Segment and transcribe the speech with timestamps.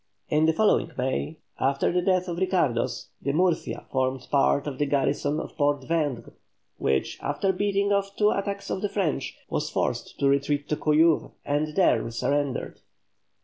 [0.29, 4.87] In the following May, after the death of Ricardos, the "Murcia" formed part of the
[4.87, 6.33] garrison of Port Vendres,
[6.79, 11.33] which, after beating off two attacks of the French, was forced to retreat to Collioure
[11.45, 12.79] and there surrendered.